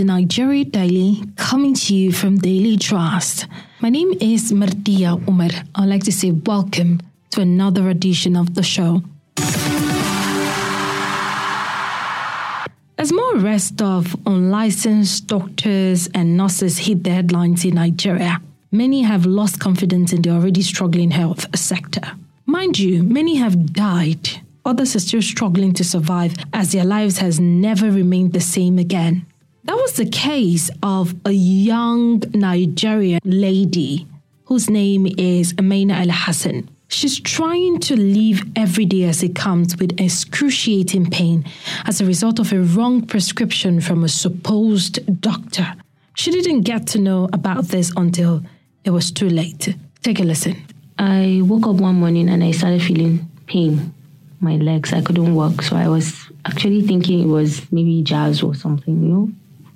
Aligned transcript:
to 0.00 0.06
Nigeria 0.06 0.64
Daily, 0.64 1.22
coming 1.36 1.74
to 1.74 1.94
you 1.94 2.10
from 2.10 2.38
Daily 2.38 2.78
Trust. 2.78 3.46
My 3.80 3.90
name 3.90 4.14
is 4.18 4.50
Martia 4.50 5.20
Umar. 5.28 5.50
I'd 5.74 5.90
like 5.90 6.04
to 6.04 6.12
say 6.12 6.30
welcome 6.30 7.02
to 7.32 7.42
another 7.42 7.90
edition 7.90 8.34
of 8.34 8.54
the 8.54 8.62
show. 8.62 9.02
As 12.96 13.12
more 13.12 13.36
arrests 13.36 13.82
of 13.82 14.16
unlicensed 14.24 15.26
doctors 15.26 16.08
and 16.14 16.34
nurses 16.34 16.78
hit 16.78 17.04
the 17.04 17.10
headlines 17.10 17.66
in 17.66 17.74
Nigeria, 17.74 18.40
many 18.72 19.02
have 19.02 19.26
lost 19.26 19.60
confidence 19.60 20.14
in 20.14 20.22
the 20.22 20.30
already 20.30 20.62
struggling 20.62 21.10
health 21.10 21.44
sector. 21.54 22.12
Mind 22.46 22.78
you, 22.78 23.02
many 23.02 23.34
have 23.34 23.74
died. 23.74 24.30
Others 24.64 24.96
are 24.96 25.00
still 25.00 25.20
struggling 25.20 25.74
to 25.74 25.84
survive 25.84 26.32
as 26.54 26.72
their 26.72 26.86
lives 26.86 27.18
has 27.18 27.38
never 27.38 27.90
remained 27.90 28.32
the 28.32 28.40
same 28.40 28.78
again. 28.78 29.26
That 29.64 29.76
was 29.76 29.92
the 29.92 30.08
case 30.08 30.70
of 30.82 31.14
a 31.26 31.32
young 31.32 32.22
Nigerian 32.32 33.20
lady 33.24 34.06
whose 34.46 34.70
name 34.70 35.06
is 35.18 35.54
Amina 35.58 35.94
Al 35.94 36.08
Hassan. 36.10 36.68
She's 36.88 37.20
trying 37.20 37.78
to 37.80 37.94
live 37.94 38.42
every 38.56 38.86
day 38.86 39.04
as 39.04 39.22
it 39.22 39.34
comes 39.36 39.76
with 39.76 40.00
excruciating 40.00 41.10
pain 41.10 41.44
as 41.84 42.00
a 42.00 42.06
result 42.06 42.38
of 42.38 42.52
a 42.52 42.60
wrong 42.60 43.02
prescription 43.02 43.80
from 43.80 44.02
a 44.02 44.08
supposed 44.08 45.20
doctor. 45.20 45.74
She 46.14 46.30
didn't 46.30 46.62
get 46.62 46.86
to 46.88 46.98
know 46.98 47.28
about 47.32 47.68
this 47.68 47.92
until 47.96 48.42
it 48.84 48.90
was 48.90 49.12
too 49.12 49.28
late. 49.28 49.76
Take 50.02 50.20
a 50.20 50.24
listen. 50.24 50.56
I 50.98 51.42
woke 51.44 51.66
up 51.66 51.76
one 51.76 51.96
morning 51.96 52.28
and 52.30 52.42
I 52.42 52.52
started 52.52 52.82
feeling 52.82 53.30
pain. 53.46 53.92
My 54.40 54.56
legs, 54.56 54.94
I 54.94 55.02
couldn't 55.02 55.34
walk. 55.34 55.62
So 55.62 55.76
I 55.76 55.86
was 55.88 56.30
actually 56.46 56.80
thinking 56.86 57.20
it 57.20 57.26
was 57.26 57.70
maybe 57.70 58.02
jazz 58.02 58.42
or 58.42 58.54
something, 58.54 59.02
you 59.02 59.08
know, 59.08 59.32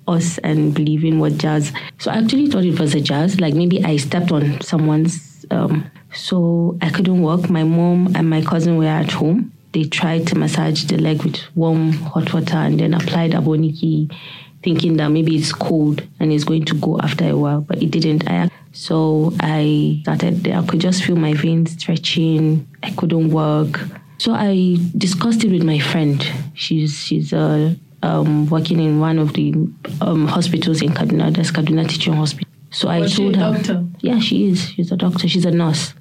us 0.07 0.39
and 0.39 0.75
believing 0.75 1.19
what 1.19 1.39
jazz. 1.39 1.73
So 1.99 2.11
I 2.11 2.17
actually 2.17 2.49
thought 2.49 2.65
it 2.65 2.79
was 2.79 2.95
a 2.95 3.01
jazz. 3.01 3.41
Like 3.41 3.55
maybe 3.55 3.85
I 3.85 3.97
stepped 3.97 4.33
on 4.33 4.61
someone's 4.61 5.47
um, 5.51 5.91
so 6.13 6.79
I 6.81 6.91
couldn't 6.91 7.21
walk. 7.23 7.51
My 7.51 7.65
mom 7.65 8.15
and 8.15 8.31
my 8.31 8.43
cousin 8.43 8.77
were 8.77 8.87
at 8.87 9.11
home. 9.13 9.53
They 9.73 9.85
tried 9.85 10.27
to 10.29 10.39
massage 10.39 10.85
the 10.85 10.97
leg 10.97 11.23
with 11.25 11.41
warm 11.57 11.93
hot 11.93 12.33
water 12.33 12.57
and 12.57 12.79
then 12.79 12.95
applied 12.95 13.33
aboniki, 13.33 14.15
thinking 14.63 14.97
that 14.99 15.09
maybe 15.09 15.37
it's 15.37 15.53
cold 15.53 16.07
and 16.21 16.33
it's 16.33 16.45
going 16.45 16.65
to 16.67 16.75
go 16.77 16.99
after 17.01 17.29
a 17.29 17.37
while, 17.37 17.61
but 17.61 17.83
it 17.83 17.91
didn't. 17.91 18.29
I, 18.31 18.51
so 18.73 19.33
I 19.41 19.99
started, 20.03 20.47
I 20.47 20.65
could 20.65 20.81
just 20.81 21.03
feel 21.03 21.17
my 21.17 21.35
veins 21.35 21.73
stretching. 21.73 22.69
I 22.85 22.93
couldn't 22.93 23.31
walk. 23.31 23.81
So 24.19 24.33
I 24.33 24.79
discussed 24.97 25.43
it 25.43 25.51
with 25.51 25.65
my 25.65 25.81
friend. 25.81 26.25
She's 26.55 26.95
she's 26.97 27.33
uh, 27.33 27.75
um, 28.05 28.47
working 28.47 28.81
in 28.81 29.01
one 29.01 29.19
of 29.19 29.33
the 29.33 29.53
um, 30.01 30.27
hospitals 30.27 30.83
in 30.83 30.91
Kaduna, 30.91 31.35
that's 31.35 31.51
Kaduna 31.51 31.89
Teaching 31.89 32.13
Hospital. 32.13 32.49
So 32.71 32.89
I 32.89 33.07
told 33.07 33.37
her, 33.37 33.53
doctor? 33.53 33.85
yeah, 34.01 34.19
she 34.19 34.49
is. 34.49 34.71
She's 34.71 34.91
a 34.93 34.97
doctor. 34.97 35.29
She's 35.29 35.45
a 35.45 35.51
nurse. 35.51 35.95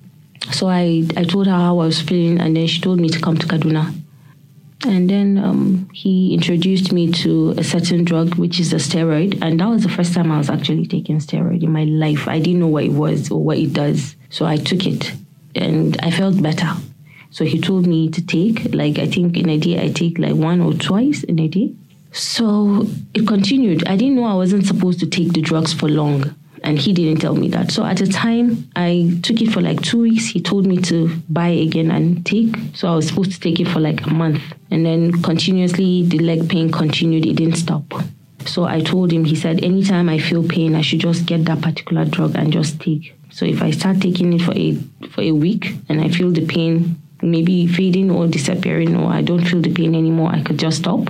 So 0.51 0.67
I, 0.67 1.07
I 1.15 1.23
told 1.23 1.45
her 1.47 1.53
how 1.53 1.79
I 1.79 1.85
was 1.85 2.01
feeling, 2.01 2.39
and 2.39 2.55
then 2.57 2.67
she 2.67 2.81
told 2.81 2.99
me 2.99 3.09
to 3.09 3.19
come 3.19 3.37
to 3.37 3.47
Kaduna. 3.47 3.93
And 4.85 5.09
then 5.09 5.37
um, 5.37 5.89
he 5.93 6.33
introduced 6.33 6.91
me 6.91 7.09
to 7.23 7.51
a 7.51 7.63
certain 7.63 8.03
drug, 8.03 8.35
which 8.35 8.59
is 8.59 8.73
a 8.73 8.77
steroid. 8.77 9.41
And 9.41 9.59
that 9.61 9.67
was 9.67 9.83
the 9.83 9.89
first 9.89 10.13
time 10.13 10.29
I 10.29 10.37
was 10.37 10.49
actually 10.49 10.87
taking 10.87 11.19
steroid 11.19 11.63
in 11.63 11.71
my 11.71 11.85
life. 11.85 12.27
I 12.27 12.39
didn't 12.39 12.59
know 12.59 12.67
what 12.67 12.83
it 12.83 12.91
was 12.91 13.31
or 13.31 13.41
what 13.41 13.57
it 13.57 13.71
does. 13.71 14.17
So 14.29 14.45
I 14.45 14.57
took 14.57 14.85
it 14.85 15.13
and 15.55 15.95
I 16.01 16.11
felt 16.11 16.41
better. 16.41 16.69
So 17.29 17.45
he 17.45 17.61
told 17.61 17.87
me 17.87 18.09
to 18.09 18.21
take, 18.25 18.75
like, 18.75 18.99
I 18.99 19.07
think 19.07 19.37
in 19.37 19.49
a 19.49 19.57
day, 19.57 19.81
I 19.81 19.89
take 19.89 20.19
like 20.19 20.35
one 20.35 20.59
or 20.59 20.73
twice 20.73 21.23
in 21.23 21.39
a 21.39 21.47
day. 21.47 21.73
So 22.13 22.87
it 23.13 23.27
continued. 23.27 23.87
I 23.87 23.97
didn't 23.97 24.15
know 24.15 24.25
I 24.25 24.35
wasn't 24.35 24.65
supposed 24.65 24.99
to 24.99 25.07
take 25.07 25.33
the 25.33 25.41
drugs 25.41 25.73
for 25.73 25.89
long. 25.89 26.35
And 26.63 26.79
he 26.79 26.93
didn't 26.93 27.19
tell 27.19 27.35
me 27.35 27.49
that. 27.49 27.71
So 27.71 27.83
at 27.83 27.97
the 27.97 28.07
time, 28.07 28.69
I 28.75 29.19
took 29.21 29.41
it 29.41 29.51
for 29.51 29.59
like 29.59 29.81
two 29.81 30.01
weeks. 30.01 30.27
He 30.27 30.39
told 30.39 30.65
me 30.65 30.77
to 30.83 31.09
buy 31.27 31.49
again 31.49 31.91
and 31.91 32.25
take. 32.25 32.55
So 32.73 32.87
I 32.87 32.95
was 32.95 33.07
supposed 33.07 33.33
to 33.33 33.39
take 33.39 33.59
it 33.59 33.67
for 33.67 33.81
like 33.81 34.05
a 34.05 34.09
month. 34.09 34.41
And 34.71 34.85
then 34.85 35.21
continuously, 35.23 36.03
the 36.03 36.19
leg 36.19 36.49
pain 36.49 36.71
continued. 36.71 37.25
It 37.25 37.33
didn't 37.33 37.57
stop. 37.57 37.83
So 38.45 38.63
I 38.63 38.81
told 38.81 39.11
him, 39.11 39.25
he 39.25 39.35
said, 39.35 39.63
anytime 39.63 40.07
I 40.07 40.19
feel 40.19 40.47
pain, 40.47 40.75
I 40.75 40.81
should 40.81 40.99
just 40.99 41.25
get 41.25 41.45
that 41.45 41.61
particular 41.61 42.05
drug 42.05 42.35
and 42.35 42.53
just 42.53 42.79
take. 42.79 43.13
So 43.31 43.45
if 43.45 43.61
I 43.61 43.71
start 43.71 43.99
taking 43.99 44.31
it 44.33 44.41
for 44.41 44.53
a 44.55 44.77
for 45.09 45.21
a 45.21 45.31
week 45.31 45.73
and 45.89 45.99
I 45.99 46.09
feel 46.09 46.31
the 46.31 46.45
pain 46.45 47.01
maybe 47.21 47.67
fading 47.67 48.11
or 48.11 48.27
disappearing 48.27 48.95
or 48.95 49.11
I 49.11 49.21
don't 49.21 49.43
feel 49.43 49.61
the 49.61 49.73
pain 49.73 49.95
anymore, 49.95 50.29
I 50.31 50.43
could 50.43 50.59
just 50.59 50.79
stop. 50.79 51.07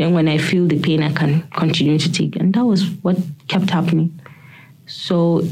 Then 0.00 0.14
when 0.14 0.28
I 0.28 0.38
feel 0.38 0.66
the 0.66 0.80
pain, 0.80 1.02
I 1.02 1.12
can 1.12 1.42
continue 1.50 1.98
to 1.98 2.10
take. 2.10 2.34
And 2.36 2.54
that 2.54 2.64
was 2.64 2.88
what 3.02 3.18
kept 3.48 3.68
happening. 3.68 4.18
So, 4.86 5.46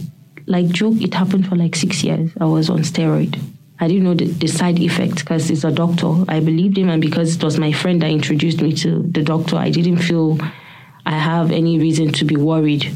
like 0.47 0.69
joke, 0.69 1.03
it 1.03 1.13
happened 1.13 1.47
for 1.47 1.55
like 1.55 1.77
six 1.77 2.03
years. 2.03 2.31
I 2.41 2.47
was 2.47 2.71
on 2.71 2.79
steroid. 2.79 3.39
I 3.79 3.89
didn't 3.89 4.05
know 4.05 4.15
the, 4.15 4.25
the 4.25 4.47
side 4.47 4.79
effects 4.79 5.21
because 5.21 5.49
he's 5.49 5.65
a 5.65 5.71
doctor. 5.71 6.25
I 6.29 6.41
believed 6.41 6.79
him, 6.79 6.89
and 6.89 7.03
because 7.03 7.37
it 7.37 7.45
was 7.45 7.59
my 7.59 7.73
friend 7.73 8.01
that 8.01 8.11
introduced 8.11 8.63
me 8.63 8.73
to 8.77 9.03
the 9.03 9.23
doctor, 9.23 9.57
I 9.57 9.69
didn't 9.69 9.99
feel 9.99 10.39
I 11.05 11.19
have 11.19 11.51
any 11.51 11.79
reason 11.79 12.11
to 12.13 12.25
be 12.25 12.37
worried. 12.37 12.91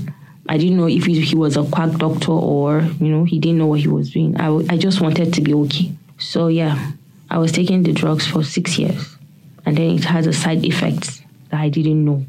I 0.48 0.56
didn't 0.56 0.78
know 0.78 0.88
if 0.88 1.04
he, 1.04 1.20
he 1.20 1.36
was 1.36 1.58
a 1.58 1.64
quack 1.64 1.92
doctor 1.98 2.32
or 2.32 2.80
you 2.98 3.08
know 3.08 3.24
he 3.24 3.38
didn't 3.38 3.58
know 3.58 3.66
what 3.66 3.80
he 3.80 3.88
was 3.88 4.10
doing. 4.10 4.40
I, 4.40 4.44
w- 4.44 4.66
I 4.70 4.78
just 4.78 5.02
wanted 5.02 5.34
to 5.34 5.42
be 5.42 5.52
okay. 5.52 5.92
So 6.16 6.48
yeah, 6.48 6.92
I 7.28 7.36
was 7.36 7.52
taking 7.52 7.82
the 7.82 7.92
drugs 7.92 8.26
for 8.26 8.42
six 8.42 8.78
years, 8.78 9.18
and 9.66 9.76
then 9.76 9.90
it 9.90 10.04
has 10.04 10.26
a 10.26 10.32
side 10.32 10.64
effects 10.64 11.21
that 11.52 11.60
I 11.60 11.68
didn't 11.68 12.04
know. 12.04 12.24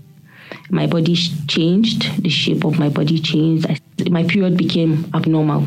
My 0.70 0.86
body 0.86 1.16
changed 1.48 2.22
the 2.22 2.30
shape 2.30 2.64
of 2.64 2.78
my 2.78 2.90
body 2.90 3.18
changed 3.18 3.66
I, 3.68 3.80
my 4.10 4.24
period 4.24 4.58
became 4.58 5.10
abnormal. 5.14 5.66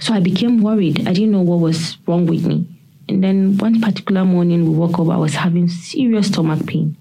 So 0.00 0.12
i 0.14 0.20
became 0.20 0.62
worried. 0.62 1.06
I 1.06 1.12
didn't 1.12 1.30
know 1.30 1.42
what 1.42 1.60
was 1.60 1.96
wrong 2.06 2.26
with 2.26 2.44
me. 2.44 2.66
And 3.08 3.22
then 3.22 3.56
one 3.58 3.80
particular 3.80 4.24
morning 4.24 4.64
we 4.64 4.74
woke 4.74 4.98
up 4.98 5.08
i 5.08 5.16
was 5.16 5.34
having 5.34 5.68
serious 5.68 6.26
stomach 6.28 6.66
pain. 6.66 6.96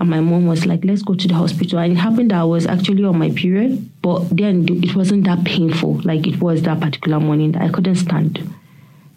And 0.00 0.08
my 0.08 0.20
mom 0.20 0.46
was 0.46 0.64
like 0.64 0.84
let's 0.84 1.02
go 1.02 1.14
to 1.14 1.28
the 1.28 1.34
hospital. 1.34 1.78
And 1.78 1.92
it 1.92 1.96
happened 1.96 2.30
that 2.30 2.40
i 2.40 2.44
was 2.44 2.66
actually 2.66 3.04
on 3.04 3.18
my 3.18 3.30
period 3.30 3.90
but 4.00 4.24
then 4.30 4.66
it 4.82 4.94
wasn't 4.96 5.24
that 5.24 5.44
painful 5.44 6.00
like 6.04 6.26
it 6.26 6.40
was 6.40 6.62
that 6.62 6.80
particular 6.80 7.20
morning 7.20 7.52
that 7.52 7.62
i 7.62 7.68
couldn't 7.68 7.96
stand 7.96 8.38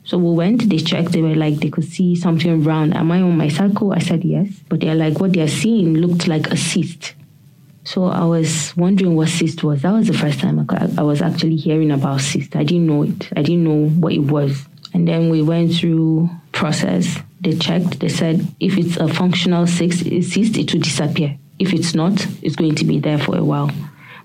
so 0.05 0.19
we 0.19 0.31
went, 0.35 0.69
they 0.69 0.77
checked, 0.77 1.11
they 1.13 1.21
were 1.23 1.33
like, 1.33 1.55
they 1.55 1.71
could 1.71 1.83
see 1.83 2.15
something 2.15 2.63
round. 2.63 2.95
Am 2.95 3.11
I 3.11 3.21
on 3.21 3.35
my 3.35 3.47
cycle? 3.47 3.91
I 3.91 3.99
said 3.99 4.23
yes. 4.23 4.49
But 4.69 4.81
they're 4.81 4.93
like, 4.95 5.19
what 5.19 5.33
they're 5.33 5.47
seeing 5.47 5.95
looked 5.95 6.27
like 6.27 6.47
a 6.47 6.57
cyst. 6.57 7.15
So 7.83 8.05
I 8.05 8.23
was 8.23 8.75
wondering 8.77 9.15
what 9.15 9.29
cyst 9.29 9.63
was. 9.63 9.81
That 9.81 9.91
was 9.91 10.07
the 10.07 10.13
first 10.13 10.39
time 10.39 10.59
I, 10.69 10.89
I 10.97 11.01
was 11.01 11.23
actually 11.23 11.55
hearing 11.55 11.89
about 11.89 12.21
cyst. 12.21 12.55
I 12.55 12.63
didn't 12.63 12.85
know 12.85 13.01
it. 13.01 13.29
I 13.35 13.41
didn't 13.41 13.63
know 13.63 13.89
what 13.89 14.13
it 14.13 14.19
was. 14.19 14.67
And 14.93 15.07
then 15.07 15.29
we 15.31 15.41
went 15.41 15.73
through 15.73 16.29
process. 16.51 17.17
They 17.41 17.53
checked. 17.57 17.99
They 17.99 18.09
said 18.09 18.47
if 18.59 18.77
it's 18.77 18.97
a 18.97 19.07
functional 19.07 19.65
cyst, 19.65 20.05
cyst, 20.05 20.57
it 20.57 20.71
will 20.71 20.81
disappear. 20.81 21.37
If 21.57 21.73
it's 21.73 21.95
not, 21.95 22.25
it's 22.43 22.55
going 22.55 22.75
to 22.75 22.85
be 22.85 22.99
there 22.99 23.17
for 23.17 23.37
a 23.37 23.43
while. 23.43 23.71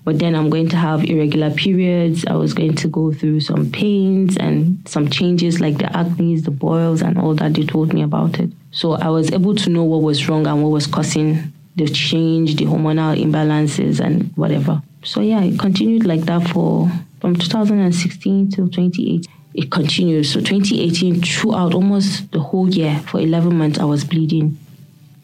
But 0.03 0.17
then 0.19 0.35
I'm 0.35 0.49
going 0.49 0.67
to 0.69 0.77
have 0.77 1.03
irregular 1.03 1.51
periods. 1.51 2.25
I 2.25 2.33
was 2.33 2.53
going 2.53 2.75
to 2.75 2.87
go 2.87 3.13
through 3.13 3.41
some 3.41 3.71
pains 3.71 4.35
and 4.37 4.81
some 4.87 5.09
changes 5.09 5.59
like 5.59 5.77
the 5.77 5.95
acne, 5.95 6.37
the 6.37 6.51
boils, 6.51 7.01
and 7.01 7.19
all 7.19 7.35
that. 7.35 7.53
They 7.53 7.65
told 7.65 7.93
me 7.93 8.01
about 8.01 8.39
it. 8.39 8.51
So 8.71 8.93
I 8.93 9.09
was 9.09 9.31
able 9.31 9.55
to 9.55 9.69
know 9.69 9.83
what 9.83 10.01
was 10.01 10.27
wrong 10.27 10.47
and 10.47 10.63
what 10.63 10.69
was 10.69 10.87
causing 10.87 11.53
the 11.75 11.87
change, 11.87 12.55
the 12.55 12.65
hormonal 12.65 13.15
imbalances, 13.21 13.99
and 13.99 14.35
whatever. 14.35 14.81
So 15.03 15.21
yeah, 15.21 15.43
it 15.43 15.59
continued 15.59 16.05
like 16.05 16.21
that 16.21 16.47
for 16.49 16.89
from 17.19 17.35
2016 17.35 18.51
till 18.51 18.67
2018. 18.67 19.23
It 19.53 19.69
continued. 19.69 20.25
So 20.25 20.39
2018, 20.39 21.21
throughout 21.21 21.73
almost 21.73 22.31
the 22.31 22.39
whole 22.39 22.69
year, 22.69 22.99
for 23.07 23.19
11 23.19 23.55
months, 23.55 23.79
I 23.79 23.83
was 23.83 24.03
bleeding. 24.03 24.57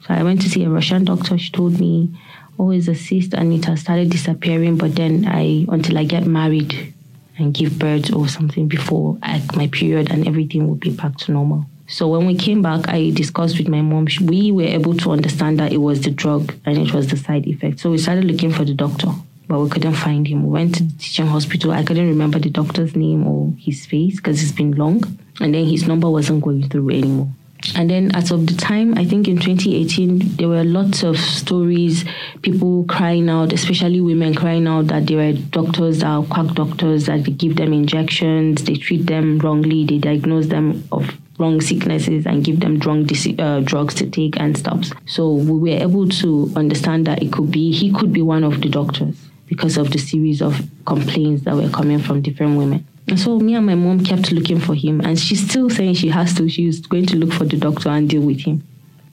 So 0.06 0.14
I 0.14 0.24
went 0.24 0.42
to 0.42 0.50
see 0.50 0.64
a 0.64 0.70
Russian 0.70 1.06
doctor. 1.06 1.38
She 1.38 1.52
told 1.52 1.80
me, 1.80 2.14
it's 2.60 2.88
a 2.88 2.96
cyst 2.96 3.34
and 3.34 3.54
it 3.54 3.66
has 3.66 3.82
started 3.82 4.10
disappearing. 4.10 4.78
But 4.78 4.96
then 4.96 5.26
I, 5.28 5.66
until 5.70 5.98
I 5.98 6.04
get 6.04 6.26
married 6.26 6.94
and 7.38 7.54
give 7.54 7.78
birth 7.78 8.14
or 8.14 8.28
something 8.28 8.68
before 8.68 9.18
I, 9.22 9.44
my 9.56 9.68
period 9.68 10.12
and 10.12 10.28
everything 10.28 10.68
will 10.68 10.76
be 10.76 10.92
back 10.92 11.18
to 11.18 11.32
normal. 11.32 11.66
So 11.90 12.10
when 12.10 12.26
we 12.26 12.36
came 12.36 12.62
back, 12.62 12.90
I 12.90 13.12
discussed 13.12 13.58
with 13.58 13.70
my 13.70 13.82
mom. 13.82 14.08
We 14.22 14.52
were 14.52 14.64
able 14.64 14.96
to 14.98 15.12
understand 15.12 15.60
that 15.60 15.72
it 15.72 15.78
was 15.78 16.02
the 16.02 16.12
drug 16.12 16.54
and 16.66 16.78
it 16.78 16.94
was 16.94 17.08
the 17.08 17.18
side 17.18 17.48
effect. 17.48 17.80
So 17.80 17.92
we 17.92 17.98
started 17.98 18.26
looking 18.26 18.52
for 18.52 18.66
the 18.66 18.74
doctor, 18.74 19.08
but 19.48 19.60
we 19.60 19.70
couldn't 19.70 19.94
find 19.94 20.28
him. 20.28 20.44
We 20.44 20.50
went 20.50 20.76
to 20.76 20.84
the 20.84 20.94
teaching 21.00 21.28
hospital. 21.28 21.72
I 21.72 21.86
couldn't 21.86 22.10
remember 22.10 22.40
the 22.40 22.50
doctor's 22.50 22.94
name 22.96 23.26
or 23.26 23.54
his 23.58 23.86
face 23.86 24.18
because 24.18 24.44
it's 24.44 24.52
been 24.52 24.72
long. 24.72 25.02
And 25.40 25.54
then 25.54 25.66
his 25.66 25.88
number 25.88 26.10
wasn't 26.10 26.44
going 26.44 26.68
through 26.68 26.90
anymore. 26.90 27.30
And 27.76 27.90
then 27.90 28.16
as 28.16 28.32
of 28.32 28.48
the 28.48 28.54
time, 28.54 28.98
I 28.98 29.06
think 29.06 29.28
in 29.28 29.38
2018, 29.38 30.36
there 30.38 30.48
were 30.48 30.64
lots 30.64 31.04
of 31.04 31.18
stories, 31.18 32.06
people 32.42 32.86
crying 32.86 33.30
out, 33.30 33.52
especially 33.52 34.00
women 34.00 34.36
crying 34.36 34.68
out 34.68 34.88
that 34.88 35.08
there 35.08 35.18
were 35.18 35.34
doctors 35.34 36.00
that 36.00 36.08
are 36.08 36.24
quack 36.24 36.54
doctors, 36.54 37.08
that 37.08 37.24
they 37.24 37.32
give 37.32 37.56
them 37.56 37.74
injections, 37.74 38.64
they 38.64 38.76
treat 38.76 39.08
them 39.08 39.40
wrongly, 39.40 39.86
they 39.86 39.98
diagnose 39.98 40.48
them 40.48 40.88
of 40.92 41.10
wrong 41.40 41.60
sicknesses 41.62 42.26
and 42.26 42.44
give 42.44 42.60
them 42.60 42.80
wrong 42.80 43.06
dis- 43.06 43.28
uh, 43.38 43.60
drugs 43.62 43.96
to 43.96 44.10
take 44.10 44.40
and 44.40 44.58
stuff. 44.58 44.88
So 45.06 45.34
we 45.34 45.72
were 45.72 45.78
able 45.82 46.08
to 46.10 46.52
understand 46.56 47.06
that 47.08 47.22
it 47.22 47.32
could 47.32 47.52
be, 47.52 47.72
he 47.72 47.92
could 47.92 48.14
be 48.14 48.22
one 48.22 48.44
of 48.44 48.62
the 48.62 48.70
doctors. 48.70 49.16
because 49.48 49.78
of 49.78 49.92
the 49.92 49.98
series 49.98 50.42
of 50.42 50.62
complaints 50.86 51.44
that 51.44 51.56
were 51.56 51.70
coming 51.70 52.00
from 52.00 52.22
different 52.22 52.58
women. 52.58 52.86
And 53.08 53.20
so 53.20 53.40
me 53.40 53.56
and 53.56 53.66
my 53.66 53.76
mom 53.76 54.04
kept 54.04 54.32
looking 54.32 54.60
for 54.60 54.76
him, 54.76 55.00
and 55.02 55.18
she's 55.18 55.50
still 55.50 55.70
saying 55.70 55.94
she 55.94 56.10
has 56.10 56.34
to. 56.36 56.50
She's 56.50 56.82
going 56.82 57.06
to 57.08 57.16
look 57.16 57.32
for 57.32 57.46
the 57.46 57.58
doctor 57.58 57.90
and 57.90 58.10
deal 58.10 58.22
with 58.22 58.42
him. 58.42 58.68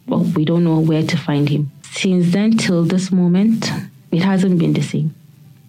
But 0.06 0.19
we 0.19 0.44
don't 0.44 0.64
know 0.64 0.81
where 0.81 1.05
to 1.05 1.17
find 1.17 1.49
him. 1.49 1.70
Since 1.93 2.32
then 2.32 2.56
till 2.56 2.85
this 2.85 3.12
moment, 3.12 3.70
it 4.11 4.23
hasn't 4.23 4.58
been 4.58 4.73
the 4.73 4.82
same. 4.82 5.14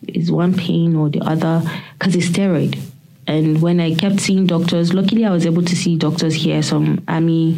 It's 0.08 0.32
one 0.32 0.56
pain 0.56 0.96
or 0.96 1.10
the 1.10 1.22
other 1.22 1.62
because 1.94 2.16
it's 2.16 2.28
steroid. 2.28 2.80
And 3.28 3.62
when 3.62 3.80
I 3.80 3.96
kept 3.96 4.20
seeing 4.20 4.46
doctors, 4.46 4.94
luckily 4.94 5.26
I 5.26 5.32
was 5.32 5.46
able 5.46 5.64
to 5.64 5.76
see 5.76 5.96
doctors 5.98 6.34
here, 6.34 6.62
some 6.62 7.04
army 7.08 7.58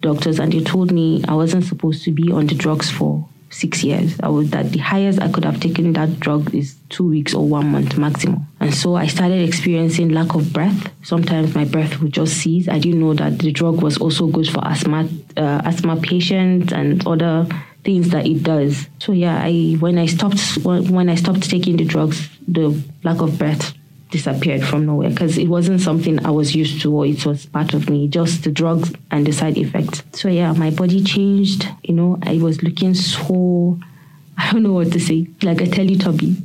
doctors, 0.00 0.38
and 0.38 0.52
they 0.52 0.62
told 0.62 0.92
me 0.92 1.24
I 1.26 1.34
wasn't 1.34 1.64
supposed 1.64 2.04
to 2.04 2.12
be 2.12 2.30
on 2.30 2.46
the 2.46 2.54
drugs 2.54 2.90
for 2.90 3.26
six 3.50 3.82
years. 3.82 4.18
I 4.22 4.28
was 4.28 4.50
that 4.50 4.72
the 4.72 4.78
highest 4.78 5.20
I 5.20 5.28
could 5.30 5.44
have 5.44 5.60
taken 5.60 5.92
that 5.94 6.20
drug 6.20 6.54
is 6.54 6.76
two 6.88 7.08
weeks 7.08 7.34
or 7.34 7.46
one 7.46 7.70
month 7.72 7.96
maximum. 7.98 8.46
And 8.60 8.74
so 8.74 8.96
I 8.96 9.06
started 9.06 9.46
experiencing 9.46 10.10
lack 10.10 10.34
of 10.34 10.52
breath. 10.52 10.92
Sometimes 11.02 11.54
my 11.54 11.64
breath 11.64 12.00
would 12.00 12.12
just 12.12 12.36
cease. 12.36 12.68
I 12.68 12.78
didn't 12.78 13.00
know 13.00 13.14
that 13.14 13.38
the 13.38 13.52
drug 13.52 13.82
was 13.82 13.98
also 13.98 14.26
good 14.26 14.48
for 14.48 14.66
asthma 14.66 15.08
uh, 15.36 15.62
asthma 15.64 15.96
patients 15.96 16.72
and 16.72 17.06
other 17.06 17.46
things 17.84 18.10
that 18.10 18.26
it 18.26 18.42
does. 18.42 18.88
So 18.98 19.12
yeah, 19.12 19.40
I 19.42 19.76
when 19.80 19.98
I 19.98 20.06
stopped 20.06 20.40
when 20.64 21.08
I 21.08 21.14
stopped 21.14 21.48
taking 21.48 21.76
the 21.76 21.84
drugs, 21.84 22.28
the 22.46 22.80
lack 23.04 23.20
of 23.20 23.38
breath 23.38 23.74
disappeared 24.10 24.64
from 24.64 24.86
nowhere 24.86 25.10
because 25.10 25.38
it 25.38 25.48
wasn't 25.48 25.80
something 25.80 26.24
I 26.24 26.30
was 26.30 26.54
used 26.54 26.80
to 26.82 26.94
or 26.94 27.06
it 27.06 27.24
was 27.26 27.46
part 27.46 27.74
of 27.74 27.88
me, 27.90 28.08
just 28.08 28.44
the 28.44 28.50
drugs 28.50 28.92
and 29.10 29.26
the 29.26 29.32
side 29.32 29.58
effects. 29.58 30.02
So 30.12 30.28
yeah, 30.28 30.52
my 30.52 30.70
body 30.70 31.02
changed. 31.02 31.68
You 31.82 31.94
know, 31.94 32.18
I 32.22 32.38
was 32.38 32.62
looking 32.62 32.94
so, 32.94 33.78
I 34.38 34.52
don't 34.52 34.62
know 34.62 34.72
what 34.72 34.92
to 34.92 35.00
say, 35.00 35.28
like 35.42 35.60
a 35.60 35.64
Teletubby. 35.64 36.44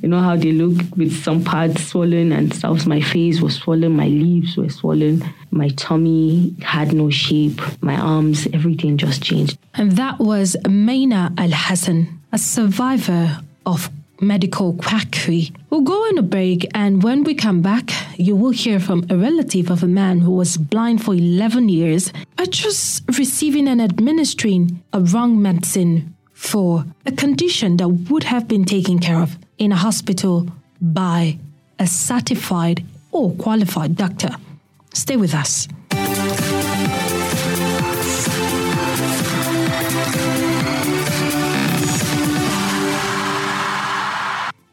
You 0.00 0.08
know 0.08 0.20
how 0.20 0.36
they 0.36 0.52
look 0.52 0.96
with 0.96 1.12
some 1.24 1.42
parts 1.42 1.82
swollen 1.82 2.30
and 2.30 2.54
stuff. 2.54 2.86
My 2.86 3.00
face 3.00 3.40
was 3.40 3.56
swollen, 3.56 3.96
my 3.96 4.06
lips 4.06 4.56
were 4.56 4.68
swollen, 4.68 5.24
my 5.50 5.70
tummy 5.70 6.54
had 6.62 6.92
no 6.92 7.10
shape, 7.10 7.60
my 7.82 7.96
arms, 7.96 8.46
everything 8.52 8.96
just 8.96 9.22
changed. 9.24 9.58
And 9.74 9.92
that 9.92 10.20
was 10.20 10.56
Amina 10.64 11.32
Al 11.36 11.50
Hassan, 11.52 12.20
a 12.30 12.38
survivor 12.38 13.40
of 13.66 13.90
medical 14.20 14.74
quackery. 14.74 15.52
We'll 15.72 15.80
go 15.80 15.94
on 15.94 16.18
a 16.18 16.22
break, 16.22 16.66
and 16.74 17.02
when 17.02 17.24
we 17.24 17.34
come 17.34 17.62
back, 17.62 17.92
you 18.18 18.36
will 18.36 18.50
hear 18.50 18.78
from 18.78 19.06
a 19.08 19.16
relative 19.16 19.70
of 19.70 19.82
a 19.82 19.86
man 19.86 20.20
who 20.20 20.32
was 20.32 20.58
blind 20.58 21.02
for 21.02 21.14
11 21.14 21.70
years 21.70 22.12
by 22.36 22.44
just 22.44 23.02
receiving 23.16 23.66
and 23.68 23.80
administering 23.80 24.82
a 24.92 25.00
wrong 25.00 25.40
medicine 25.40 26.14
for 26.34 26.84
a 27.06 27.12
condition 27.12 27.78
that 27.78 27.88
would 27.88 28.24
have 28.24 28.46
been 28.48 28.66
taken 28.66 28.98
care 28.98 29.16
of 29.16 29.38
in 29.56 29.72
a 29.72 29.76
hospital 29.76 30.46
by 30.82 31.38
a 31.78 31.86
certified 31.86 32.84
or 33.10 33.32
qualified 33.36 33.96
doctor. 33.96 34.36
Stay 34.92 35.16
with 35.16 35.32
us. 35.32 35.68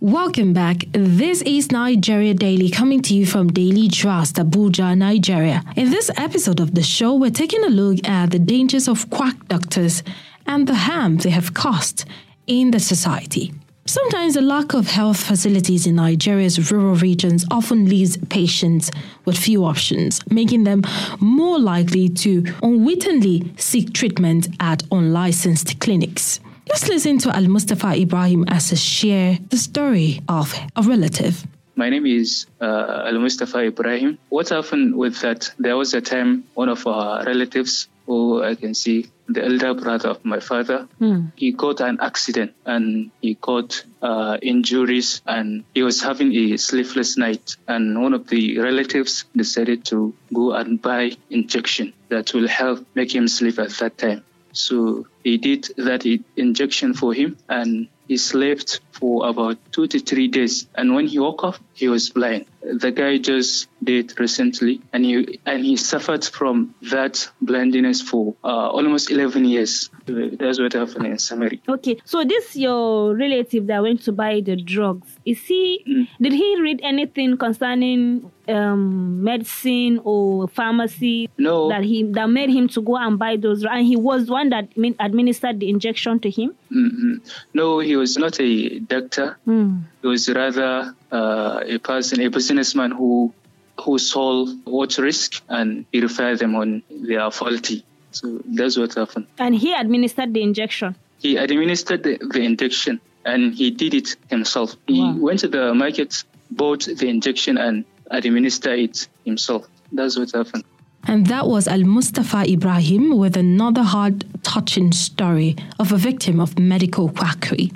Welcome 0.02 0.54
back. 0.54 0.86
This 0.94 1.42
is 1.42 1.74
Nigeria 1.74 2.34
Daily 2.34 2.70
coming 2.70 3.02
to 3.02 3.14
you 3.14 3.26
from 3.26 3.50
Daily 3.50 3.90
Trust, 3.90 4.38
Abuja, 4.38 4.98
Nigeria. 4.98 5.62
In 5.76 5.92
this 5.92 6.10
episode 6.16 6.62
of 6.62 6.74
the 6.74 6.84
show, 6.84 7.16
we're 7.16 7.32
taking 7.32 7.66
a 7.66 7.68
look 7.68 8.08
at 8.08 8.32
the 8.32 8.40
dangers 8.40 8.88
of 8.88 9.10
quack 9.10 9.36
doctors 9.50 10.02
and 10.48 10.66
the 10.68 10.74
harm 10.74 11.18
they 11.18 11.32
have 11.32 11.54
caused 11.54 12.06
in 12.48 12.72
the 12.72 12.80
society. 12.80 13.54
Sometimes 13.88 14.36
the 14.36 14.42
lack 14.42 14.74
of 14.74 14.88
health 14.88 15.22
facilities 15.22 15.86
in 15.86 15.96
Nigeria's 15.96 16.72
rural 16.72 16.96
regions 16.96 17.44
often 17.52 17.90
leaves 17.90 18.16
patients 18.30 18.92
with 19.26 19.38
few 19.38 19.66
options, 19.66 20.22
making 20.32 20.64
them 20.64 20.82
more 21.20 21.60
likely 21.60 22.08
to 22.08 22.46
unwittingly 22.64 23.52
seek 23.58 23.92
treatment 23.92 24.48
at 24.62 24.82
unlicensed 24.94 25.78
clinics. 25.82 26.40
Let's 26.70 26.88
listen 26.88 27.18
to 27.20 27.36
Al 27.36 27.48
Mustafa 27.48 27.96
Ibrahim 27.96 28.46
as 28.48 28.72
a 28.72 28.76
share 28.76 29.40
the 29.50 29.58
story 29.58 30.22
of 30.30 30.54
a 30.76 30.84
relative. 30.84 31.46
My 31.76 31.90
name 31.90 32.06
is 32.06 32.46
uh, 32.62 33.06
Al 33.08 33.18
Mustafa 33.20 33.66
Ibrahim. 33.66 34.20
What 34.30 34.50
happened 34.50 34.96
with 34.96 35.20
that? 35.22 35.52
There 35.58 35.76
was 35.76 35.96
a 35.96 36.02
time 36.02 36.44
one 36.54 36.70
of 36.70 36.86
our 36.86 37.26
relatives, 37.26 37.88
who 38.06 38.44
I 38.44 38.54
can 38.54 38.76
see, 38.76 39.08
the 39.28 39.44
elder 39.44 39.74
brother 39.74 40.10
of 40.10 40.24
my 40.26 40.40
father, 40.40 40.88
mm. 41.00 41.32
he 41.36 41.52
got 41.52 41.80
an 41.82 42.00
accident 42.02 42.54
and 42.66 43.12
he 43.22 43.36
got 43.36 43.84
uh, 44.02 44.38
injuries 44.42 45.22
and 45.26 45.64
he 45.74 45.84
was 45.84 46.02
having 46.02 46.34
a 46.36 46.58
sleepless 46.58 47.18
night. 47.18 47.56
And 47.68 48.02
one 48.02 48.14
of 48.14 48.28
the 48.28 48.60
relatives 48.60 49.26
decided 49.36 49.86
to 49.86 50.14
go 50.34 50.54
and 50.54 50.82
buy 50.82 51.12
injection 51.30 51.94
that 52.10 52.34
will 52.34 52.48
help 52.48 52.86
make 52.96 53.14
him 53.14 53.28
sleep 53.28 53.60
at 53.60 53.70
that 53.80 53.98
time. 53.98 54.24
So 54.52 55.06
he 55.24 55.38
did 55.38 55.68
that 55.78 56.06
injection 56.38 56.94
for 56.94 57.14
him 57.14 57.38
and 57.48 57.88
he 58.10 58.18
slept 58.18 58.82
for 58.92 59.28
about 59.28 59.58
two 59.72 59.88
to 59.88 60.00
three 60.00 60.28
days. 60.28 60.68
And 60.76 60.96
when 60.96 61.08
he 61.08 61.20
woke 61.20 61.44
up, 61.44 61.56
he 61.74 61.88
was 61.88 62.10
blind. 62.10 62.46
The 62.62 62.92
guy 62.92 63.20
just 63.20 63.70
did 63.82 64.20
recently, 64.20 64.82
and 64.92 65.06
he 65.06 65.40
and 65.46 65.64
he 65.64 65.78
suffered 65.78 66.26
from 66.26 66.76
that 66.92 67.30
blindness 67.42 68.02
for 68.02 68.36
uh, 68.44 68.70
almost 68.70 69.10
11 69.10 69.46
years. 69.46 69.90
That's 70.06 70.60
what 70.60 70.74
happened 70.74 71.06
in 71.06 71.20
summary. 71.20 71.62
Okay, 71.70 72.02
so 72.04 72.26
this 72.26 72.58
your 72.58 73.16
relative 73.16 73.68
that 73.68 73.82
went 73.82 74.02
to 74.04 74.12
buy 74.12 74.42
the 74.42 74.58
drugs. 74.58 75.08
Is 75.26 75.42
he? 75.46 75.86
Mm. 75.88 76.08
Did 76.20 76.34
he 76.34 76.62
read 76.62 76.82
anything 76.84 77.38
concerning 77.38 78.30
um, 78.50 79.24
medicine 79.24 80.02
or 80.04 80.50
pharmacy? 80.50 81.30
No. 81.38 81.70
That 81.70 81.86
he 81.86 82.04
that 82.12 82.30
made 82.30 82.50
him 82.50 82.68
to 82.70 82.82
go 82.82 82.98
and 82.98 83.18
buy 83.18 83.38
those, 83.38 83.64
and 83.64 83.88
he 83.88 83.96
was 83.96 84.30
one 84.30 84.50
that 84.50 84.68
administered 85.00 85.62
the 85.62 85.70
injection 85.70 86.20
to 86.20 86.30
him. 86.30 86.56
Mm-hmm. 86.72 87.14
No, 87.54 87.80
he 87.80 87.96
was 88.00 88.18
not 88.18 88.40
a 88.40 88.80
doctor. 88.80 89.38
Mm. 89.48 89.84
He 90.02 90.08
was 90.08 90.30
rather 90.30 90.96
uh, 91.12 91.62
a 91.66 91.78
person, 91.78 92.22
a 92.22 92.30
businessman 92.30 92.92
who 92.92 93.34
who 93.80 93.98
sold 93.98 94.50
what 94.66 94.98
risk 94.98 95.42
and 95.48 95.86
he 95.92 96.02
referred 96.02 96.40
them 96.40 96.56
on 96.56 96.84
their 96.90 97.32
faulty. 97.32 97.86
So 98.12 98.42
that's 98.46 98.78
what 98.78 98.94
happened. 98.94 99.28
And 99.38 99.56
he 99.56 99.74
administered 99.74 100.34
the 100.34 100.42
injection. 100.42 100.96
He 101.20 101.38
administered 101.38 102.04
the, 102.04 102.18
the 102.18 102.42
injection 102.42 103.00
and 103.26 103.54
he 103.54 103.72
did 103.72 103.94
it 103.94 104.16
himself. 104.30 104.76
He 104.88 105.02
wow. 105.02 105.16
went 105.18 105.40
to 105.40 105.48
the 105.48 105.74
market, 105.74 106.24
bought 106.52 106.86
the 106.86 107.08
injection 107.08 107.58
and 107.58 107.86
administered 108.12 108.80
it 108.80 109.08
himself. 109.26 109.68
That's 109.92 110.18
what 110.18 110.32
happened. 110.32 110.64
And 111.08 111.28
that 111.28 111.48
was 111.48 111.68
Al 111.68 111.84
Mustafa 111.84 112.44
Ibrahim 112.52 113.18
with 113.18 113.38
another 113.38 113.84
heart 113.84 114.26
touching 114.44 114.92
story 114.92 115.56
of 115.80 115.92
a 115.94 115.98
victim 115.98 116.40
of 116.40 116.60
medical 116.60 117.10
quackery. 117.10 117.72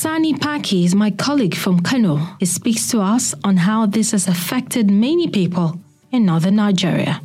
Sani 0.00 0.32
Paki 0.32 0.86
is 0.86 0.94
my 0.94 1.10
colleague 1.10 1.54
from 1.54 1.80
Kano. 1.80 2.16
He 2.38 2.46
speaks 2.46 2.88
to 2.88 3.02
us 3.02 3.34
on 3.44 3.58
how 3.58 3.84
this 3.84 4.12
has 4.12 4.26
affected 4.28 4.90
many 4.90 5.28
people 5.28 5.78
in 6.10 6.24
northern 6.24 6.56
Nigeria. 6.56 7.20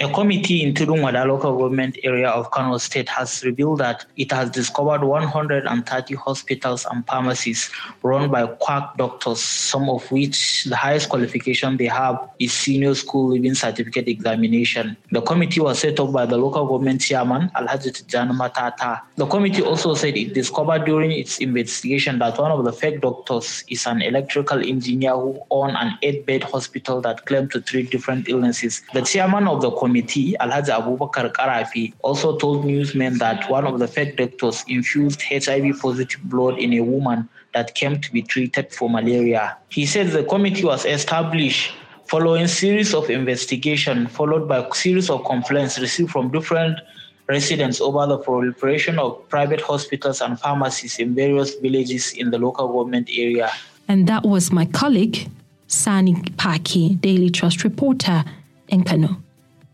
A 0.00 0.10
committee 0.12 0.64
in 0.64 0.74
Tudunwada 0.74 1.24
local 1.24 1.56
government 1.56 1.96
area 2.02 2.28
of 2.28 2.50
Kano 2.50 2.78
State 2.78 3.08
has 3.08 3.44
revealed 3.44 3.78
that 3.78 4.04
it 4.16 4.32
has 4.32 4.50
discovered 4.50 5.04
130 5.04 6.14
hospitals 6.16 6.84
and 6.90 7.06
pharmacies 7.06 7.70
run 8.02 8.28
by 8.28 8.44
quack 8.44 8.96
doctors, 8.96 9.38
some 9.40 9.88
of 9.88 10.10
which 10.10 10.64
the 10.64 10.74
highest 10.74 11.08
qualification 11.10 11.76
they 11.76 11.86
have 11.86 12.18
is 12.40 12.52
senior 12.52 12.96
school 12.96 13.28
living 13.28 13.54
certificate 13.54 14.08
examination. 14.08 14.96
The 15.12 15.20
committee 15.20 15.60
was 15.60 15.78
set 15.78 16.00
up 16.00 16.10
by 16.10 16.26
the 16.26 16.38
local 16.38 16.66
government 16.66 17.00
chairman, 17.00 17.52
Alhaji 17.54 18.02
Tijjani 18.02 18.36
Matata. 18.36 19.00
The 19.14 19.26
committee 19.26 19.62
also 19.62 19.94
said 19.94 20.16
it 20.16 20.34
discovered 20.34 20.86
during 20.86 21.12
its 21.12 21.38
investigation 21.38 22.18
that 22.18 22.36
one 22.36 22.50
of 22.50 22.64
the 22.64 22.72
fake 22.72 23.00
doctors 23.00 23.62
is 23.68 23.86
an 23.86 24.02
electrical 24.02 24.58
engineer 24.58 25.12
who 25.14 25.40
owned 25.52 25.76
an 25.76 25.96
eight-bed 26.02 26.42
hospital 26.42 27.00
that 27.02 27.26
claimed 27.26 27.52
to 27.52 27.60
treat 27.60 27.92
different 27.92 28.28
illnesses. 28.28 28.82
The 28.92 29.02
chairman 29.02 29.46
of 29.46 29.62
the 29.62 29.70
committee, 29.84 30.34
Alhaji 30.40 30.72
Abubakar 30.80 31.30
Karafi, 31.32 31.92
also 32.02 32.38
told 32.38 32.64
newsmen 32.64 33.18
that 33.18 33.50
one 33.50 33.66
of 33.66 33.78
the 33.78 33.86
fake 33.86 34.16
doctors 34.16 34.64
infused 34.66 35.20
HIV 35.22 35.78
positive 35.78 36.22
blood 36.24 36.58
in 36.58 36.72
a 36.72 36.80
woman 36.80 37.28
that 37.52 37.74
came 37.74 38.00
to 38.00 38.08
be 38.12 38.22
treated 38.22 38.72
for 38.72 38.88
malaria. 38.88 39.56
He 39.68 39.84
said 39.84 40.06
the 40.08 40.24
committee 40.24 40.64
was 40.64 40.86
established 40.86 41.72
following 42.06 42.46
series 42.46 42.94
of 42.94 43.10
investigation 43.10 44.06
followed 44.06 44.48
by 44.48 44.58
series 44.72 45.10
of 45.10 45.24
complaints 45.24 45.78
received 45.78 46.10
from 46.10 46.30
different 46.30 46.78
residents 47.26 47.80
over 47.80 48.06
the 48.06 48.18
proliferation 48.18 48.98
of 48.98 49.10
private 49.28 49.60
hospitals 49.60 50.20
and 50.20 50.38
pharmacies 50.40 50.98
in 50.98 51.14
various 51.14 51.54
villages 51.64 52.12
in 52.12 52.30
the 52.30 52.38
local 52.38 52.68
government 52.68 53.08
area. 53.12 53.50
And 53.88 54.06
that 54.08 54.22
was 54.24 54.52
my 54.52 54.66
colleague, 54.66 55.28
Sani 55.66 56.14
Paki, 56.42 57.00
Daily 57.00 57.30
Trust 57.30 57.64
reporter 57.64 58.24
in 58.68 58.84
Kano. 58.84 59.23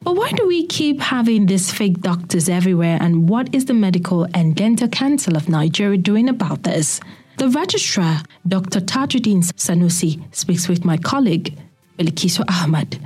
But 0.03 0.17
why 0.17 0.31
do 0.33 0.47
we 0.47 0.67
keep 0.67 0.99
having 0.99 1.45
these 1.45 1.71
fake 1.71 2.01
doctors 2.01 2.49
everywhere? 2.49 2.97
And 3.01 3.29
what 3.29 3.55
is 3.55 3.67
the 3.67 3.75
Medical 3.75 4.27
and 4.33 4.57
Dental 4.57 4.89
Council 4.89 5.37
of 5.37 5.47
Nigeria 5.49 5.99
doing 5.99 6.29
about 6.29 6.63
this? 6.63 7.01
The 7.37 7.49
registrar, 7.51 8.23
Dr. 8.49 8.81
Tajuddin 8.81 9.43
Sanusi, 9.57 10.23
speaks 10.35 10.69
with 10.69 10.87
my 10.87 10.97
colleague, 10.97 11.55
Belikiso 11.99 12.45
Ahmad. 12.49 12.99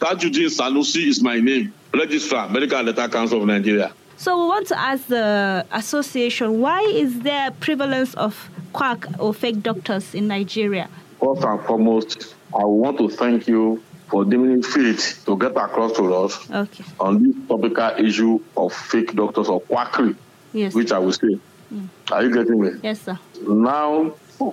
Tajuddin 0.00 0.48
Sanusi 0.50 1.08
is 1.08 1.22
my 1.22 1.40
name, 1.40 1.72
Registrar, 1.94 2.50
Medical 2.50 2.78
and 2.78 2.86
Dental 2.86 3.08
Council 3.08 3.40
of 3.40 3.46
Nigeria. 3.46 3.90
So 4.18 4.38
we 4.38 4.48
want 4.48 4.66
to 4.68 4.78
ask 4.78 5.06
the 5.06 5.64
association, 5.72 6.60
why 6.60 6.82
is 6.82 7.20
there 7.20 7.50
prevalence 7.50 8.12
of 8.14 8.50
quack 8.74 9.06
or 9.18 9.32
fake 9.32 9.62
doctors 9.62 10.14
in 10.14 10.28
Nigeria? 10.28 10.90
First 11.18 11.44
and 11.44 11.60
foremost, 11.62 12.34
I 12.54 12.64
want 12.64 12.98
to 12.98 13.08
thank 13.08 13.48
you 13.48 13.82
for 14.12 14.26
deeming 14.26 14.62
fit 14.62 15.00
to 15.24 15.38
get 15.38 15.52
across 15.52 15.92
to 15.96 16.14
us 16.14 16.50
okay. 16.50 16.84
on 17.00 17.22
this 17.22 17.34
topical 17.48 17.90
issue 17.96 18.38
of 18.58 18.70
fake 18.70 19.14
doctors 19.14 19.48
or 19.48 19.58
quackery, 19.62 20.14
yes. 20.52 20.74
which 20.74 20.92
I 20.92 20.98
will 20.98 21.12
say. 21.14 21.38
Mm. 21.72 21.88
Are 22.10 22.22
you 22.22 22.30
getting 22.30 22.60
me? 22.60 22.72
Yes, 22.82 23.00
sir. 23.00 23.18
Now, 23.48 24.10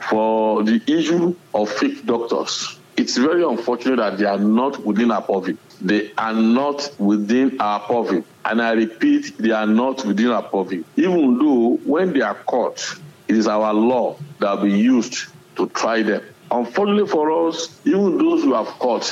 for 0.10 0.64
the 0.64 0.82
issue 0.88 1.36
of 1.54 1.70
fake 1.70 2.06
doctors, 2.06 2.80
it's 2.96 3.18
very 3.18 3.44
unfortunate 3.44 3.98
that 3.98 4.18
they 4.18 4.24
are 4.24 4.38
not 4.38 4.86
within 4.86 5.12
our 5.12 5.22
purview. 5.22 5.58
They 5.82 6.14
are 6.18 6.34
not 6.34 6.90
within 6.98 7.60
our 7.60 7.82
purview. 7.82 8.24
And 8.46 8.62
I 8.62 8.72
repeat, 8.72 9.38
they 9.40 9.52
are 9.52 9.68
not 9.68 10.06
within 10.06 10.30
our 10.30 10.44
purview. 10.44 10.86
Even 10.96 11.38
though 11.38 11.76
when 11.84 12.14
they 12.14 12.22
are 12.22 12.36
caught, 12.36 12.80
it 13.28 13.36
is 13.36 13.46
our 13.46 13.74
law 13.74 14.16
that 14.40 14.56
will 14.56 14.64
be 14.68 14.80
used 14.80 15.26
to 15.58 15.68
try 15.68 16.02
them. 16.02 16.24
Unfortunately 16.50 17.08
for 17.08 17.50
us, 17.50 17.78
even 17.84 18.18
those 18.18 18.44
who 18.44 18.54
have 18.54 18.68
caught 18.80 19.04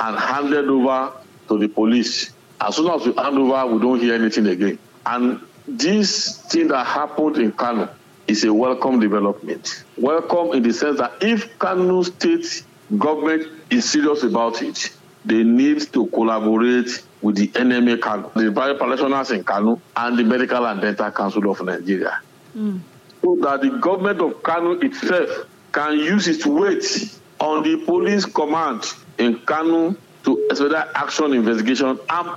and 0.00 0.18
handed 0.18 0.68
over 0.68 1.12
to 1.48 1.58
the 1.58 1.68
police, 1.68 2.32
as 2.60 2.76
soon 2.76 2.88
as 2.90 3.06
we 3.06 3.12
hand 3.14 3.38
over, 3.38 3.74
we 3.74 3.80
don't 3.80 4.00
hear 4.00 4.14
anything 4.14 4.46
again. 4.46 4.78
And 5.04 5.40
this 5.68 6.38
thing 6.46 6.68
that 6.68 6.84
happened 6.86 7.36
in 7.38 7.52
Kano 7.52 7.88
is 8.26 8.44
a 8.44 8.52
welcome 8.52 9.00
development. 9.00 9.84
Welcome 9.96 10.52
in 10.52 10.62
the 10.62 10.72
sense 10.72 10.98
that 10.98 11.14
if 11.22 11.58
Kano 11.58 12.02
State 12.02 12.64
government 12.98 13.48
is 13.70 13.90
serious 13.90 14.22
about 14.22 14.62
it, 14.62 14.90
they 15.24 15.42
need 15.42 15.92
to 15.92 16.06
collaborate 16.08 17.02
with 17.22 17.36
the 17.36 17.48
NMA 17.48 18.00
Kano, 18.00 18.30
the 18.34 18.52
practitioners 18.52 19.30
in 19.30 19.44
Kano, 19.44 19.80
and 19.96 20.18
the 20.18 20.24
Medical 20.24 20.66
and 20.66 20.80
Dental 20.80 21.10
Council 21.10 21.50
of 21.50 21.60
Nigeria. 21.62 22.20
Mm. 22.56 22.80
So 23.22 23.36
that 23.42 23.60
the 23.62 23.70
government 23.70 24.20
of 24.20 24.42
Kano 24.42 24.72
itself 24.72 25.46
can 25.72 25.98
use 25.98 26.28
its 26.28 26.46
weight 26.46 27.18
on 27.40 27.62
the 27.62 27.84
police 27.84 28.24
command 28.24 28.84
in 29.18 29.38
Kano 29.40 29.96
to 30.24 30.46
expedite 30.50 30.88
action 30.94 31.32
investigation 31.32 31.98
and 32.10 32.28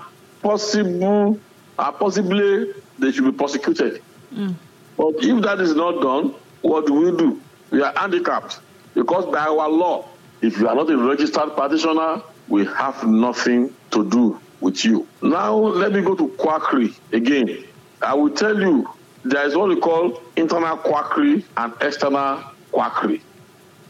possible, 0.42 1.40
uh, 1.78 1.92
possibly 1.92 2.74
they 2.98 3.12
should 3.12 3.26
be 3.26 3.32
prosecuted. 3.32 4.02
Mm. 4.34 4.56
But 4.98 5.16
if 5.24 5.42
that 5.44 5.60
is 5.60 5.76
not 5.76 6.02
done, 6.02 6.36
what 6.62 6.86
do 6.86 6.94
we 6.94 7.18
do? 7.18 7.42
We 7.72 7.82
are 7.82 7.94
handicapped 7.96 8.60
because 8.94 9.26
by 9.26 9.40
our 9.40 9.70
law, 9.70 10.08
if 10.42 10.58
you 10.58 10.68
are 10.68 10.76
not 10.76 10.90
a 10.90 10.98
registered 10.98 11.56
practitioner, 11.56 12.22
we 12.48 12.66
have 12.66 13.06
nothing 13.08 13.74
to 13.92 14.10
do 14.10 14.40
with 14.62 14.84
you. 14.84 15.08
Now, 15.22 15.56
let 15.56 15.94
me 15.94 16.02
go 16.02 16.16
to 16.16 16.28
quackery 16.30 16.94
again. 17.12 17.64
I 18.02 18.14
will 18.14 18.30
tell 18.32 18.60
you 18.60 18.90
there 19.24 19.46
is 19.46 19.56
what 19.56 19.70
we 19.70 19.80
call 19.80 20.22
internal 20.36 20.78
quackery 20.78 21.46
and 21.58 21.74
external 21.82 22.44
quackery. 22.72 23.22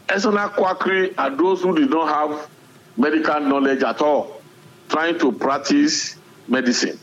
External 0.09 0.49
quackery 0.49 1.15
are 1.17 1.29
those 1.35 1.61
who 1.61 1.75
do 1.75 1.87
not 1.87 2.07
have 2.07 2.49
medical 2.99 3.39
knowledge 3.39 3.81
at 3.81 4.01
all, 4.01 4.41
trying 4.89 5.17
to 5.19 5.31
practice 5.31 6.17
medicine. 6.47 6.99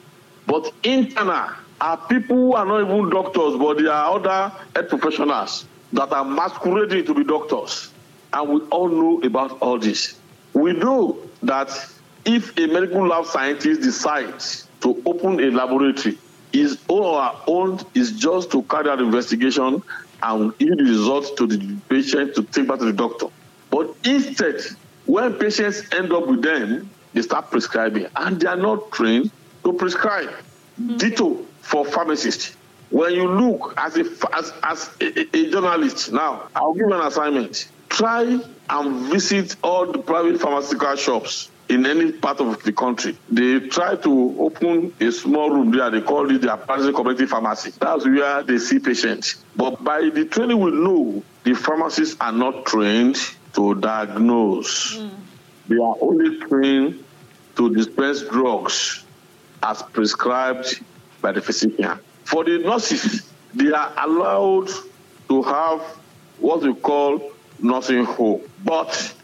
But 0.47 0.73
internal 0.85 1.51
are 1.81 1.97
people 2.09 2.37
who 2.37 2.53
are 2.55 2.65
not 2.65 2.83
even 2.83 3.11
doctors, 3.11 3.57
but 3.59 3.79
they 3.79 3.87
are 3.87 4.17
other 4.17 4.55
health 4.75 4.89
professionals 4.89 5.67
that 5.93 6.13
are 6.13 6.25
masquerading 6.25 7.07
to 7.07 7.15
be 7.15 7.25
doctors. 7.25 7.91
And 8.33 8.49
we 8.49 8.61
all 8.69 8.89
know 8.89 9.21
about 9.23 9.59
all 9.61 9.79
this. 9.79 10.19
We 10.53 10.73
know 10.73 11.19
that 11.43 11.71
if 12.25 12.57
a 12.59 12.67
medical 12.67 13.07
lab 13.07 13.27
scientist 13.27 13.83
decides 13.83 14.69
to 14.81 15.03
open 15.07 15.41
a 15.41 15.51
laboratory, 15.51 16.19
his 16.53 16.79
or 16.89 17.23
her 17.23 17.39
own 17.47 17.81
is 17.95 18.13
just 18.13 18.51
to 18.53 18.63
carry 18.65 18.89
out 18.89 19.01
investigation 19.01 19.83
and 20.23 20.59
give 20.59 20.77
the 20.77 20.85
results 20.85 21.31
to 21.33 21.47
the 21.47 21.77
patient 21.89 22.35
to 22.35 22.43
take 22.43 22.67
back 22.67 22.79
to 22.79 22.87
the 22.87 22.93
doctor. 22.93 23.27
But 23.71 23.95
instead, 24.05 24.61
when 25.07 25.35
patients 25.35 25.83
end 25.93 26.13
up 26.13 26.27
with 26.27 26.43
them, 26.43 26.91
they 27.15 27.23
start 27.23 27.51
prescribing 27.51 28.07
and 28.17 28.41
they 28.41 28.49
are 28.49 28.57
not 28.57 28.91
trained 28.93 29.31
to 29.65 29.73
prescribe. 29.73 30.29
Mm-hmm. 30.81 30.97
Ditto 30.99 31.47
for 31.63 31.85
pharmacists. 31.85 32.57
When 32.91 33.15
you 33.15 33.29
look 33.29 33.75
as 33.77 33.97
a, 33.97 34.05
as, 34.33 34.53
as 34.63 34.91
a, 35.01 35.37
a 35.37 35.51
journalist 35.51 36.13
now, 36.13 36.49
I'll 36.55 36.75
give 36.75 36.89
you 36.89 36.93
an 36.93 37.07
assignment. 37.07 37.69
Try 37.89 38.39
and 38.69 39.11
visit 39.11 39.57
all 39.63 39.91
the 39.91 39.99
private 39.99 40.41
pharmaceutical 40.41 40.95
shops 40.97 41.51
in 41.69 41.87
any 41.87 42.13
part 42.13 42.41
of 42.41 42.63
the 42.63 42.73
country. 42.73 43.17
They 43.29 43.61
try 43.61 43.97
to 43.97 44.37
open 44.39 44.93
a 45.01 45.11
small 45.11 45.51
room 45.51 45.71
there. 45.71 45.91
They 45.91 46.01
call 46.01 46.31
it 46.31 46.41
the 46.41 46.57
pharmacy 46.67 46.93
community 46.93 47.27
pharmacy. 47.27 47.73
That's 47.81 48.05
where 48.05 48.43
they 48.43 48.59
see 48.59 48.79
patients. 48.79 49.43
But 49.57 49.83
by 49.83 50.11
the 50.11 50.27
training 50.27 50.61
we 50.61 50.71
know, 50.71 51.23
the 51.45 51.55
pharmacists 51.55 52.17
are 52.21 52.33
not 52.33 52.67
trained 52.67 53.19
to 53.57 53.75
diagnose. 53.75 54.97
Mm. 54.97 55.11
They 55.69 55.77
are 55.77 55.97
only 56.01 56.39
trained 56.41 57.05
to 57.57 57.75
dispense 57.75 58.23
drugs 58.23 59.05
as 59.63 59.83
prescribed 59.83 60.83
by 61.21 61.33
the 61.33 61.41
physician. 61.41 61.99
For 62.25 62.45
the 62.45 62.59
nurses, 62.59 63.33
they 63.55 63.73
are 63.73 63.93
allowed 63.97 64.69
to 65.29 65.43
have 65.43 65.81
what 66.39 66.63
we 66.63 66.75
call 66.75 67.33
nursing 67.59 68.05
home, 68.05 68.43
but 68.65 69.15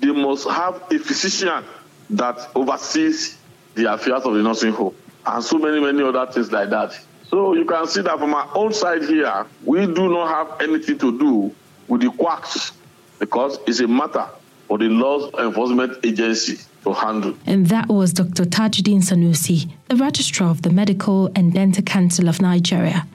they 0.00 0.12
must 0.12 0.48
have 0.48 0.82
a 0.92 0.98
physician 0.98 1.64
that 2.10 2.50
oversees 2.54 3.38
the 3.74 3.92
affairs 3.92 4.22
of 4.22 4.34
the 4.34 4.42
nursing 4.42 4.72
home 4.72 4.94
and 5.26 5.42
so 5.42 5.58
many, 5.58 5.80
many 5.80 6.02
other 6.02 6.30
things 6.30 6.52
like 6.52 6.70
that. 6.70 6.98
So 7.28 7.54
you 7.54 7.64
can 7.64 7.86
see 7.86 8.02
that 8.02 8.18
from 8.18 8.34
our 8.34 8.50
own 8.54 8.72
side 8.72 9.02
here, 9.02 9.46
we 9.64 9.86
do 9.86 10.08
not 10.08 10.28
have 10.28 10.60
anything 10.60 10.98
to 10.98 11.18
do 11.18 11.54
with 11.86 12.02
the 12.02 12.10
quacks 12.10 12.72
because 13.18 13.58
it's 13.66 13.80
a 13.80 13.88
matter 13.88 14.26
for 14.66 14.78
the 14.78 14.88
law 14.88 15.30
enforcement 15.38 16.04
agency 16.04 16.58
to 16.84 16.92
handle. 16.92 17.34
And 17.46 17.66
that 17.68 17.88
was 17.88 18.12
Dr. 18.12 18.44
Tajuddin 18.44 19.02
Sanusi, 19.02 19.70
the 19.88 19.96
Registrar 19.96 20.50
of 20.50 20.62
the 20.62 20.70
Medical 20.70 21.30
and 21.34 21.52
Dental 21.52 21.82
Council 21.82 22.28
of 22.28 22.40
Nigeria. 22.40 23.06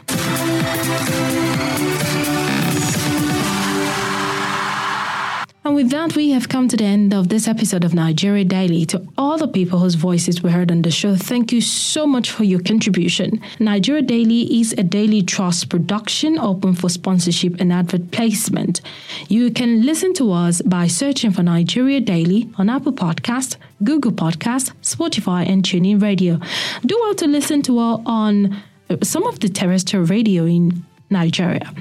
And 5.73 5.77
with 5.81 5.89
that, 5.89 6.15
we 6.15 6.29
have 6.29 6.49
come 6.49 6.67
to 6.67 6.77
the 6.77 6.83
end 6.83 7.15
of 7.15 7.29
this 7.29 7.47
episode 7.47 7.83
of 7.83 7.95
Nigeria 7.95 8.43
Daily. 8.43 8.85
To 8.85 9.07
all 9.17 9.39
the 9.39 9.47
people 9.47 9.79
whose 9.79 9.95
voices 9.95 10.43
were 10.43 10.51
heard 10.51 10.69
on 10.69 10.83
the 10.83 10.91
show, 10.91 11.15
thank 11.15 11.51
you 11.51 11.61
so 11.61 12.05
much 12.05 12.29
for 12.29 12.43
your 12.43 12.59
contribution. 12.59 13.41
Nigeria 13.59 14.03
Daily 14.03 14.59
is 14.59 14.73
a 14.73 14.83
daily 14.83 15.23
trust 15.23 15.69
production 15.69 16.37
open 16.37 16.75
for 16.75 16.89
sponsorship 16.89 17.59
and 17.59 17.73
advert 17.73 18.11
placement. 18.11 18.81
You 19.29 19.49
can 19.49 19.81
listen 19.83 20.13
to 20.13 20.31
us 20.31 20.61
by 20.61 20.85
searching 20.85 21.31
for 21.31 21.41
Nigeria 21.41 21.99
Daily 21.99 22.51
on 22.59 22.69
Apple 22.69 22.93
Podcast, 22.93 23.55
Google 23.83 24.11
Podcast, 24.11 24.73
Spotify, 24.83 25.49
and 25.49 25.63
TuneIn 25.63 25.99
Radio. 25.99 26.39
Do 26.85 26.99
well 27.01 27.15
to 27.15 27.25
listen 27.25 27.63
to 27.63 27.79
us 27.79 27.99
on 28.05 28.61
uh, 28.91 28.97
some 29.01 29.25
of 29.25 29.39
the 29.39 29.49
terrestrial 29.49 30.05
radio 30.05 30.45
in 30.45 30.85
Nigeria, 31.09 31.73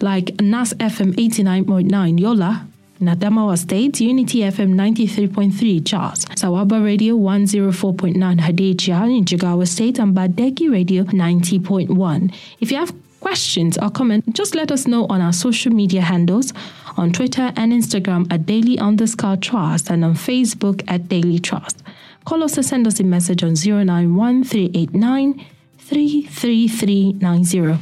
like 0.00 0.40
NAS 0.40 0.72
FM 0.74 1.14
89.9 1.14 2.20
Yola, 2.20 2.68
in 3.00 3.06
Adamawa 3.06 3.56
State, 3.58 3.98
Unity 4.00 4.40
FM 4.40 4.74
93.3 4.74 5.86
Charles, 5.86 6.24
Sawaba 6.26 6.84
Radio 6.84 7.16
104.9 7.16 8.38
Hadejia 8.40 9.16
in 9.16 9.24
Jigawa 9.24 9.66
State, 9.66 9.98
and 9.98 10.14
Badegi 10.14 10.70
Radio 10.70 11.04
90.1. 11.04 12.34
If 12.60 12.70
you 12.70 12.76
have 12.76 12.92
questions 13.20 13.78
or 13.78 13.88
comments, 13.90 14.28
just 14.32 14.54
let 14.54 14.70
us 14.70 14.86
know 14.86 15.06
on 15.06 15.22
our 15.22 15.32
social 15.32 15.72
media 15.72 16.02
handles 16.02 16.52
on 16.98 17.10
Twitter 17.12 17.52
and 17.56 17.72
Instagram 17.72 18.30
at 18.30 18.44
daily 18.44 18.78
underscore 18.78 19.36
trust 19.36 19.88
and 19.90 20.04
on 20.04 20.14
Facebook 20.14 20.82
at 20.86 21.08
daily 21.08 21.38
trust. 21.38 21.82
Call 22.26 22.42
us 22.44 22.58
or 22.58 22.62
send 22.62 22.86
us 22.86 23.00
a 23.00 23.04
message 23.04 23.42
on 23.42 23.54
091 23.54 24.44
389 24.44 25.42
33390. 25.78 27.78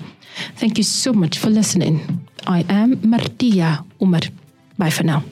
Thank 0.57 0.79
you 0.79 0.85
so 0.85 1.13
much 1.13 1.39
for 1.39 1.51
listening. 1.51 2.25
I 2.47 2.65
am 2.69 3.01
Martia 3.03 3.85
Umar. 4.01 4.21
Bye 4.79 4.91
for 4.91 5.03
now. 5.03 5.25